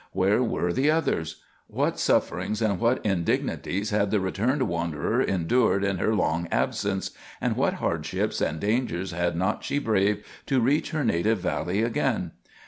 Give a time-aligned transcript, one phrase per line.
[0.13, 1.43] Where were the others?
[1.67, 7.55] What sufferings and what indignities had the returned wanderer endured in her long absence, and
[7.55, 12.31] what hardships and dangers had not she braved to reach her native valley again?